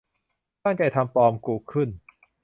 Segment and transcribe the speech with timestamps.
[0.63, 1.89] ตั้งใจทำปลอม กุขึ้น